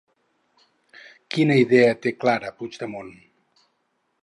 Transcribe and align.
Quina 1.35 1.59
idea 1.65 1.93
té 2.07 2.15
clara 2.25 2.51
Puigdemont? 2.63 3.13